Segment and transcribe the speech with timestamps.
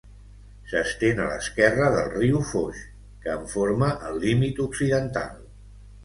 [0.69, 2.79] S'estén a l'esquerra del riu Foix,
[3.25, 5.37] que en forma el límit occidental.